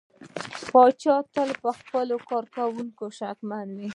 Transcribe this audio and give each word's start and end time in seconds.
پاچا 0.71 1.15
تل 1.33 1.49
پر 1.61 1.71
خپلو 1.81 2.17
کارکوونکو 2.29 3.05
شکمن 3.17 3.67
وي. 3.77 3.89